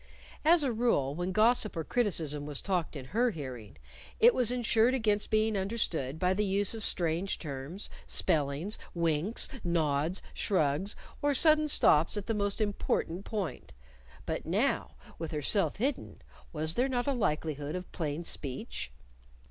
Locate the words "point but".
13.25-14.43